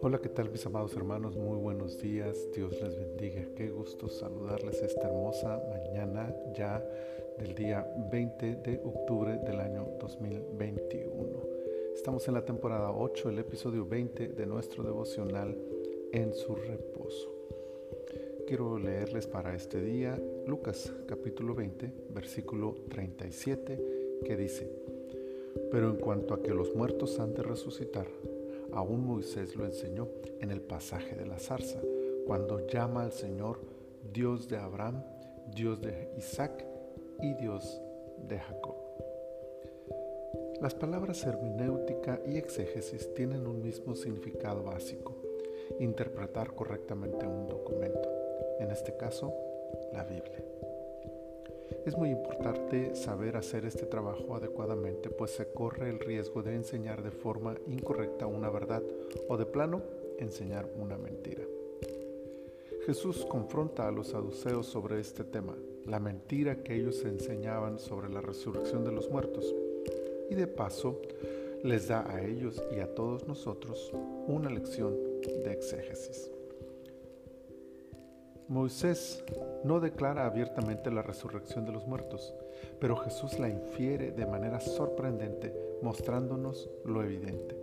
Hola, 0.00 0.18
¿qué 0.22 0.30
tal 0.30 0.50
mis 0.50 0.64
amados 0.64 0.96
hermanos? 0.96 1.36
Muy 1.36 1.58
buenos 1.58 2.00
días, 2.00 2.50
Dios 2.54 2.72
les 2.80 2.96
bendiga. 2.96 3.44
Qué 3.54 3.68
gusto 3.68 4.08
saludarles 4.08 4.80
esta 4.80 5.08
hermosa 5.08 5.62
mañana 5.68 6.34
ya 6.54 6.82
del 7.38 7.54
día 7.54 7.86
20 8.10 8.56
de 8.56 8.80
octubre 8.82 9.36
del 9.44 9.60
año 9.60 9.86
2021. 10.00 11.42
Estamos 11.94 12.26
en 12.28 12.34
la 12.34 12.46
temporada 12.46 12.92
8, 12.92 13.28
el 13.28 13.40
episodio 13.40 13.84
20 13.84 14.28
de 14.28 14.46
nuestro 14.46 14.82
devocional 14.82 15.54
En 16.12 16.32
su 16.32 16.54
reposo. 16.54 17.41
Quiero 18.52 18.78
leerles 18.78 19.26
para 19.26 19.54
este 19.54 19.80
día 19.80 20.22
Lucas 20.46 20.92
capítulo 21.06 21.54
20, 21.54 21.90
versículo 22.10 22.74
37, 22.90 24.20
que 24.26 24.36
dice, 24.36 24.70
Pero 25.70 25.88
en 25.88 25.96
cuanto 25.96 26.34
a 26.34 26.42
que 26.42 26.52
los 26.52 26.74
muertos 26.74 27.18
han 27.18 27.32
de 27.32 27.42
resucitar, 27.42 28.06
Aún 28.74 29.06
Moisés 29.06 29.56
lo 29.56 29.64
enseñó 29.64 30.06
en 30.38 30.50
el 30.50 30.60
pasaje 30.60 31.14
de 31.14 31.24
la 31.24 31.38
zarza, 31.38 31.80
cuando 32.26 32.66
llama 32.66 33.04
al 33.04 33.12
Señor 33.12 33.58
Dios 34.12 34.50
de 34.50 34.58
Abraham, 34.58 35.02
Dios 35.56 35.80
de 35.80 36.10
Isaac 36.18 36.66
y 37.22 37.32
Dios 37.32 37.80
de 38.28 38.38
Jacob. 38.38 38.76
Las 40.60 40.74
palabras 40.74 41.24
hermenéutica 41.24 42.20
y 42.26 42.36
exégesis 42.36 43.14
tienen 43.14 43.46
un 43.46 43.62
mismo 43.62 43.94
significado 43.94 44.62
básico, 44.62 45.16
interpretar 45.80 46.54
correctamente 46.54 47.26
un 47.26 47.48
documento, 47.48 48.21
en 48.62 48.70
este 48.70 48.96
caso, 48.96 49.32
la 49.92 50.04
Biblia. 50.04 50.42
Es 51.84 51.96
muy 51.96 52.10
importante 52.10 52.94
saber 52.94 53.36
hacer 53.36 53.64
este 53.64 53.86
trabajo 53.86 54.36
adecuadamente, 54.36 55.10
pues 55.10 55.32
se 55.32 55.52
corre 55.52 55.90
el 55.90 55.98
riesgo 55.98 56.42
de 56.42 56.54
enseñar 56.54 57.02
de 57.02 57.10
forma 57.10 57.56
incorrecta 57.66 58.26
una 58.26 58.50
verdad 58.50 58.82
o 59.28 59.36
de 59.36 59.46
plano 59.46 59.82
enseñar 60.18 60.68
una 60.78 60.96
mentira. 60.96 61.42
Jesús 62.86 63.26
confronta 63.26 63.88
a 63.88 63.92
los 63.92 64.08
saduceos 64.08 64.66
sobre 64.66 65.00
este 65.00 65.24
tema, 65.24 65.56
la 65.84 66.00
mentira 66.00 66.62
que 66.62 66.74
ellos 66.76 67.04
enseñaban 67.04 67.78
sobre 67.78 68.08
la 68.08 68.20
resurrección 68.20 68.84
de 68.84 68.92
los 68.92 69.10
muertos, 69.10 69.54
y 70.30 70.34
de 70.34 70.46
paso 70.46 71.00
les 71.62 71.88
da 71.88 72.08
a 72.08 72.24
ellos 72.24 72.62
y 72.76 72.80
a 72.80 72.94
todos 72.94 73.26
nosotros 73.26 73.92
una 74.26 74.50
lección 74.50 74.96
de 75.44 75.52
exégesis. 75.52 76.30
Moisés 78.52 79.24
no 79.64 79.80
declara 79.80 80.26
abiertamente 80.26 80.90
la 80.90 81.00
resurrección 81.00 81.64
de 81.64 81.72
los 81.72 81.86
muertos, 81.86 82.34
pero 82.78 82.96
Jesús 82.96 83.38
la 83.38 83.48
infiere 83.48 84.10
de 84.10 84.26
manera 84.26 84.60
sorprendente, 84.60 85.54
mostrándonos 85.80 86.68
lo 86.84 87.02
evidente. 87.02 87.56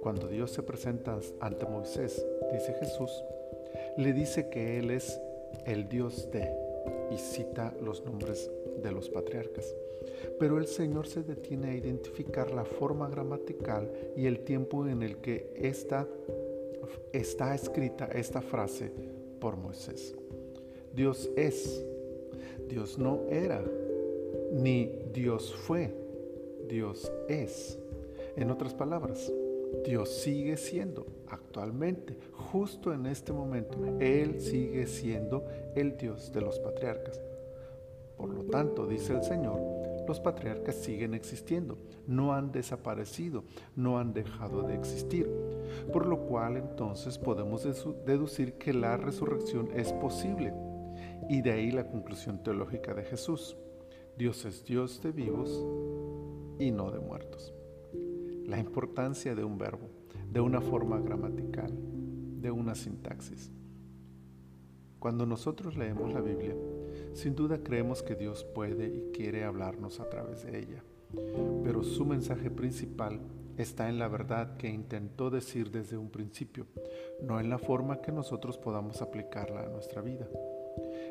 Cuando 0.00 0.26
Dios 0.26 0.52
se 0.52 0.62
presenta 0.62 1.18
ante 1.38 1.66
Moisés, 1.66 2.26
dice 2.50 2.72
Jesús, 2.80 3.10
le 3.98 4.14
dice 4.14 4.48
que 4.48 4.78
Él 4.78 4.90
es 4.90 5.20
el 5.66 5.86
Dios 5.90 6.30
de, 6.30 6.50
y 7.10 7.18
cita 7.18 7.74
los 7.82 8.02
nombres 8.06 8.50
de 8.82 8.92
los 8.92 9.10
patriarcas. 9.10 9.74
Pero 10.38 10.56
el 10.56 10.66
Señor 10.66 11.08
se 11.08 11.22
detiene 11.22 11.72
a 11.72 11.76
identificar 11.76 12.52
la 12.52 12.64
forma 12.64 13.10
gramatical 13.10 13.92
y 14.16 14.24
el 14.24 14.40
tiempo 14.44 14.86
en 14.86 15.02
el 15.02 15.18
que 15.18 15.52
esta, 15.56 16.08
está 17.12 17.54
escrita 17.54 18.06
esta 18.06 18.40
frase 18.40 19.19
por 19.40 19.56
Moisés. 19.56 20.14
Dios 20.94 21.30
es, 21.36 21.84
Dios 22.68 22.98
no 22.98 23.22
era, 23.28 23.64
ni 24.52 24.86
Dios 25.12 25.54
fue, 25.54 25.92
Dios 26.68 27.10
es. 27.28 27.78
En 28.36 28.50
otras 28.50 28.74
palabras, 28.74 29.32
Dios 29.84 30.10
sigue 30.10 30.56
siendo 30.56 31.06
actualmente, 31.28 32.16
justo 32.32 32.92
en 32.92 33.06
este 33.06 33.32
momento, 33.32 33.78
Él 34.00 34.40
sigue 34.40 34.86
siendo 34.86 35.44
el 35.74 35.96
Dios 35.96 36.32
de 36.32 36.40
los 36.40 36.58
patriarcas. 36.58 37.20
Por 38.16 38.34
lo 38.34 38.44
tanto, 38.44 38.86
dice 38.86 39.14
el 39.14 39.22
Señor, 39.22 39.60
los 40.10 40.18
patriarcas 40.18 40.74
siguen 40.74 41.14
existiendo, 41.14 41.78
no 42.08 42.34
han 42.34 42.50
desaparecido, 42.50 43.44
no 43.76 44.00
han 44.00 44.12
dejado 44.12 44.64
de 44.64 44.74
existir. 44.74 45.30
Por 45.92 46.06
lo 46.06 46.26
cual 46.26 46.56
entonces 46.56 47.16
podemos 47.16 47.62
deducir 48.04 48.54
que 48.54 48.72
la 48.72 48.96
resurrección 48.96 49.68
es 49.72 49.92
posible. 49.92 50.52
Y 51.28 51.42
de 51.42 51.52
ahí 51.52 51.70
la 51.70 51.86
conclusión 51.86 52.42
teológica 52.42 52.92
de 52.92 53.04
Jesús. 53.04 53.56
Dios 54.18 54.44
es 54.46 54.64
Dios 54.64 55.00
de 55.00 55.12
vivos 55.12 55.64
y 56.58 56.72
no 56.72 56.90
de 56.90 56.98
muertos. 56.98 57.54
La 58.46 58.58
importancia 58.58 59.36
de 59.36 59.44
un 59.44 59.58
verbo, 59.58 59.90
de 60.28 60.40
una 60.40 60.60
forma 60.60 60.98
gramatical, 60.98 61.72
de 62.40 62.50
una 62.50 62.74
sintaxis. 62.74 63.52
Cuando 64.98 65.24
nosotros 65.24 65.76
leemos 65.76 66.12
la 66.12 66.20
Biblia, 66.20 66.56
sin 67.14 67.34
duda 67.34 67.58
creemos 67.62 68.02
que 68.02 68.14
Dios 68.14 68.44
puede 68.44 68.86
y 68.86 69.10
quiere 69.12 69.44
hablarnos 69.44 70.00
a 70.00 70.08
través 70.08 70.44
de 70.44 70.58
ella, 70.58 70.82
pero 71.64 71.82
su 71.82 72.04
mensaje 72.04 72.50
principal 72.50 73.20
está 73.56 73.88
en 73.88 73.98
la 73.98 74.08
verdad 74.08 74.56
que 74.56 74.68
intentó 74.68 75.30
decir 75.30 75.70
desde 75.70 75.96
un 75.96 76.10
principio, 76.10 76.66
no 77.22 77.40
en 77.40 77.50
la 77.50 77.58
forma 77.58 78.00
que 78.00 78.12
nosotros 78.12 78.58
podamos 78.58 79.02
aplicarla 79.02 79.62
a 79.62 79.68
nuestra 79.68 80.00
vida. 80.00 80.28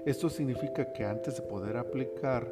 Esto 0.06 0.30
significa 0.30 0.92
que 0.94 1.06
antes 1.06 1.36
de 1.36 1.42
poder 1.44 1.78
aplicar 1.78 2.52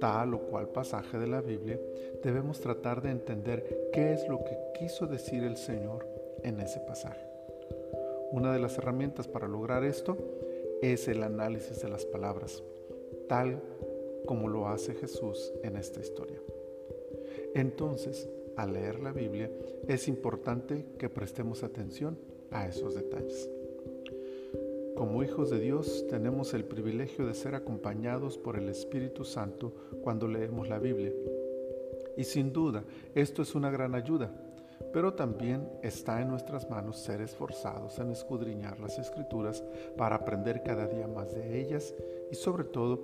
tal 0.00 0.34
o 0.34 0.40
cual 0.40 0.68
pasaje 0.68 1.18
de 1.18 1.26
la 1.26 1.40
Biblia, 1.40 1.80
debemos 2.22 2.60
tratar 2.60 3.00
de 3.02 3.10
entender 3.10 3.88
qué 3.92 4.12
es 4.12 4.28
lo 4.28 4.44
que 4.44 4.58
quiso 4.78 5.06
decir 5.06 5.44
el 5.44 5.56
Señor 5.56 6.06
en 6.42 6.60
ese 6.60 6.80
pasaje. 6.80 7.26
Una 8.32 8.52
de 8.52 8.58
las 8.58 8.76
herramientas 8.76 9.28
para 9.28 9.48
lograr 9.48 9.84
esto 9.84 10.16
es 10.82 11.08
el 11.08 11.22
análisis 11.22 11.80
de 11.80 11.88
las 11.88 12.04
palabras, 12.04 12.62
tal 13.28 13.62
como 14.26 14.48
lo 14.48 14.68
hace 14.68 14.94
Jesús 14.94 15.52
en 15.62 15.76
esta 15.76 16.00
historia. 16.00 16.40
Entonces, 17.54 18.28
al 18.56 18.72
leer 18.72 19.00
la 19.00 19.12
Biblia, 19.12 19.50
es 19.88 20.08
importante 20.08 20.84
que 20.98 21.08
prestemos 21.08 21.62
atención 21.62 22.18
a 22.50 22.66
esos 22.66 22.94
detalles. 22.94 23.48
Como 24.96 25.22
hijos 25.22 25.50
de 25.50 25.60
Dios 25.60 26.06
tenemos 26.08 26.54
el 26.54 26.64
privilegio 26.64 27.26
de 27.26 27.34
ser 27.34 27.54
acompañados 27.54 28.38
por 28.38 28.56
el 28.56 28.68
Espíritu 28.68 29.24
Santo 29.24 29.72
cuando 30.02 30.26
leemos 30.26 30.68
la 30.68 30.78
Biblia. 30.78 31.12
Y 32.16 32.24
sin 32.24 32.52
duda, 32.52 32.84
esto 33.14 33.42
es 33.42 33.54
una 33.54 33.70
gran 33.70 33.94
ayuda 33.94 34.45
pero 34.96 35.12
también 35.12 35.68
está 35.82 36.22
en 36.22 36.30
nuestras 36.30 36.70
manos 36.70 36.96
ser 36.96 37.20
esforzados 37.20 37.98
en 37.98 38.12
escudriñar 38.12 38.80
las 38.80 38.98
escrituras 38.98 39.62
para 39.94 40.16
aprender 40.16 40.62
cada 40.62 40.86
día 40.86 41.06
más 41.06 41.34
de 41.34 41.60
ellas 41.60 41.94
y 42.30 42.34
sobre 42.34 42.64
todo 42.64 43.02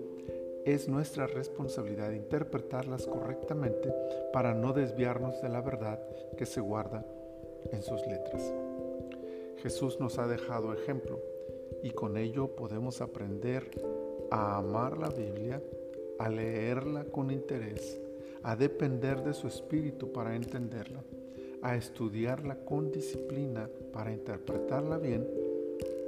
es 0.64 0.88
nuestra 0.88 1.26
responsabilidad 1.26 2.12
interpretarlas 2.12 3.06
correctamente 3.06 3.92
para 4.32 4.54
no 4.54 4.72
desviarnos 4.72 5.42
de 5.42 5.50
la 5.50 5.60
verdad 5.60 6.00
que 6.38 6.46
se 6.46 6.62
guarda 6.62 7.04
en 7.72 7.82
sus 7.82 8.00
letras. 8.06 8.54
Jesús 9.58 10.00
nos 10.00 10.18
ha 10.18 10.26
dejado 10.26 10.72
ejemplo 10.72 11.20
y 11.82 11.90
con 11.90 12.16
ello 12.16 12.56
podemos 12.56 13.02
aprender 13.02 13.70
a 14.30 14.56
amar 14.56 14.96
la 14.96 15.10
Biblia, 15.10 15.62
a 16.18 16.30
leerla 16.30 17.04
con 17.04 17.30
interés, 17.30 18.00
a 18.42 18.56
depender 18.56 19.22
de 19.22 19.34
su 19.34 19.46
espíritu 19.46 20.10
para 20.10 20.34
entenderla 20.34 21.04
a 21.62 21.76
estudiarla 21.76 22.56
con 22.64 22.90
disciplina 22.90 23.68
para 23.92 24.12
interpretarla 24.12 24.98
bien 24.98 25.26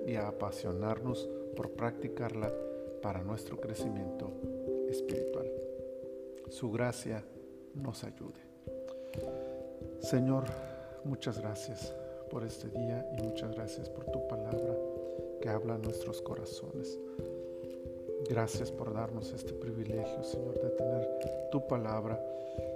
y 0.06 0.16
a 0.16 0.28
apasionarnos 0.28 1.28
por 1.56 1.70
practicarla 1.70 2.52
para 3.00 3.22
nuestro 3.22 3.60
crecimiento 3.60 4.32
espiritual. 4.88 5.46
Su 6.48 6.70
gracia 6.72 7.24
nos 7.74 8.02
ayude. 8.04 8.42
Señor, 10.00 10.44
muchas 11.04 11.40
gracias 11.40 11.94
por 12.30 12.44
este 12.44 12.68
día 12.68 13.08
y 13.16 13.22
muchas 13.22 13.54
gracias 13.54 13.88
por 13.88 14.04
tu 14.06 14.26
palabra 14.26 14.74
que 15.40 15.48
habla 15.48 15.74
a 15.74 15.78
nuestros 15.78 16.20
corazones. 16.20 16.98
Gracias 18.28 18.72
por 18.72 18.92
darnos 18.92 19.32
este 19.32 19.52
privilegio, 19.52 20.24
Señor, 20.24 20.58
de 20.60 20.70
tener 20.70 21.08
tu 21.52 21.66
palabra 21.66 22.20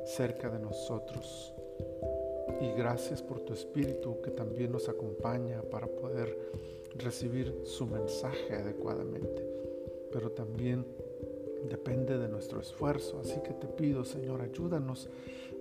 cerca 0.04 0.48
de 0.50 0.58
nosotros 0.58 1.54
y 2.60 2.72
gracias 2.72 3.22
por 3.22 3.40
tu 3.40 3.52
Espíritu 3.52 4.20
que 4.22 4.30
también 4.30 4.72
nos 4.72 4.88
acompaña 4.88 5.62
para 5.62 5.86
poder 5.86 6.36
recibir 6.96 7.60
su 7.64 7.86
mensaje 7.86 8.54
adecuadamente. 8.54 9.46
Pero 10.12 10.30
también 10.30 10.84
depende 11.68 12.18
de 12.18 12.28
nuestro 12.28 12.60
esfuerzo. 12.60 13.20
Así 13.20 13.40
que 13.42 13.52
te 13.52 13.66
pido, 13.66 14.04
Señor, 14.04 14.42
ayúdanos 14.42 15.08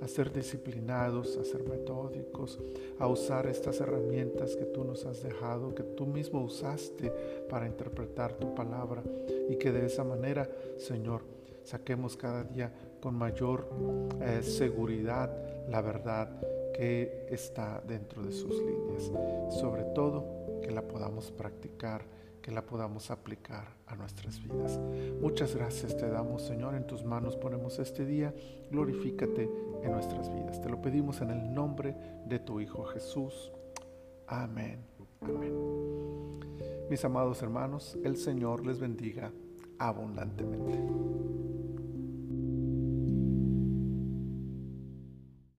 a 0.01 0.07
ser 0.07 0.31
disciplinados, 0.31 1.37
a 1.37 1.43
ser 1.43 1.63
metódicos, 1.63 2.59
a 2.99 3.07
usar 3.07 3.47
estas 3.47 3.79
herramientas 3.79 4.55
que 4.55 4.65
tú 4.65 4.83
nos 4.83 5.05
has 5.05 5.23
dejado, 5.23 5.73
que 5.73 5.83
tú 5.83 6.05
mismo 6.05 6.43
usaste 6.43 7.11
para 7.49 7.67
interpretar 7.67 8.33
tu 8.33 8.53
palabra 8.53 9.03
y 9.49 9.55
que 9.55 9.71
de 9.71 9.85
esa 9.85 10.03
manera, 10.03 10.49
Señor, 10.77 11.21
saquemos 11.63 12.15
cada 12.15 12.43
día 12.43 12.71
con 13.01 13.15
mayor 13.15 13.67
eh, 14.21 14.41
seguridad 14.43 15.31
la 15.69 15.81
verdad 15.81 16.29
que 16.77 17.25
está 17.29 17.81
dentro 17.85 18.21
de 18.21 18.31
sus 18.31 18.55
líneas. 18.61 19.11
Sobre 19.59 19.83
todo, 19.83 20.59
que 20.61 20.71
la 20.71 20.83
podamos 20.83 21.31
practicar, 21.31 22.05
que 22.41 22.51
la 22.51 22.65
podamos 22.65 23.09
aplicar 23.09 23.67
a 23.87 23.95
nuestras 23.95 24.41
vidas. 24.41 24.79
Muchas 25.19 25.55
gracias 25.55 25.97
te 25.97 26.07
damos, 26.07 26.43
Señor, 26.43 26.75
en 26.75 26.85
tus 26.85 27.03
manos 27.03 27.35
ponemos 27.35 27.79
este 27.79 28.05
día. 28.05 28.33
Glorifícate 28.69 29.49
en 29.83 29.91
nuestras 29.91 30.31
vidas. 30.33 30.61
Te 30.61 30.69
lo 30.69 30.79
pedimos 30.81 31.19
en 31.21 31.31
el 31.31 31.53
nombre 31.53 31.95
de 32.25 32.39
tu 32.39 32.61
Hijo 32.61 32.83
Jesús. 32.85 33.51
Amén. 34.27 34.79
Amén. 35.21 35.53
Mis 36.89 37.03
amados 37.03 37.41
hermanos, 37.41 37.97
el 38.03 38.17
Señor 38.17 38.65
les 38.65 38.79
bendiga 38.79 39.31
abundantemente. 39.79 41.56